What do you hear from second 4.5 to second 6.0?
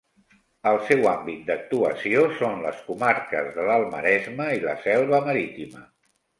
i la Selva Marítima.